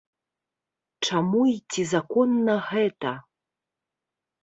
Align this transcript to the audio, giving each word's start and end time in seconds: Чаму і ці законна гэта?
Чаму 1.09 1.41
і 1.51 1.55
ці 1.75 1.81
законна 1.93 2.59
гэта? 2.73 3.11